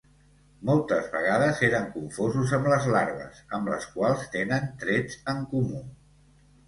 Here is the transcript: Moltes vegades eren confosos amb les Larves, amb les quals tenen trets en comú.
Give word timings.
Moltes 0.67 1.09
vegades 1.15 1.59
eren 1.67 1.85
confosos 1.97 2.53
amb 2.59 2.71
les 2.73 2.87
Larves, 2.95 3.43
amb 3.59 3.71
les 3.75 3.87
quals 3.99 4.25
tenen 4.37 4.67
trets 4.85 5.21
en 5.35 5.45
comú. 5.53 5.85